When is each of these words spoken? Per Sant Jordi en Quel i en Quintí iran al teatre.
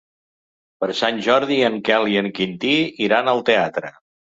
Per 0.83 0.89
Sant 1.01 1.21
Jordi 1.29 1.59
en 1.69 1.79
Quel 1.91 2.11
i 2.17 2.21
en 2.25 2.33
Quintí 2.41 2.77
iran 3.11 3.35
al 3.37 3.49
teatre. 3.53 3.99